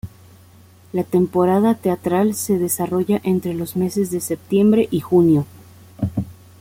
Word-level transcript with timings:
La 0.93 1.03
temporada 1.03 1.75
teatral 1.75 2.33
se 2.33 2.57
desarrolla 2.57 3.21
entre 3.23 3.53
los 3.53 3.75
meses 3.75 4.09
de 4.09 4.19
septiembre 4.19 4.87
y 4.89 4.99
junio. 4.99 5.45